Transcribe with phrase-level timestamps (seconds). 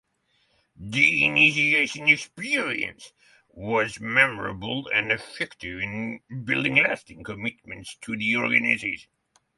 [0.79, 3.13] The initiation experience
[3.49, 9.11] was memorable and effective in building lasting commitments to the organization.